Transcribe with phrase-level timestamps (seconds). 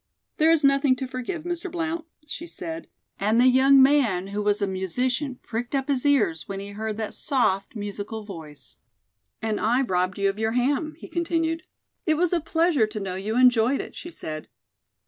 [0.37, 1.71] "There is nothing to forgive, Mr.
[1.71, 2.87] Blount," she said,
[3.19, 6.97] and the young man who was a musician pricked up his ears when he heard
[6.97, 8.79] that soft, musical voice.
[9.43, 11.61] "And I've robbed you of your ham," he continued.
[12.07, 14.47] "It was a pleasure to know you enjoyed it," she said.